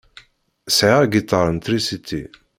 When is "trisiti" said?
1.63-2.21